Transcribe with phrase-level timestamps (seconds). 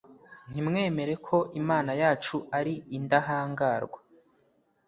[0.51, 3.99] nimwemere ko imana yacu ari indahangarwa.